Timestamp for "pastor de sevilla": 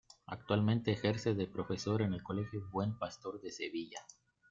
2.97-3.99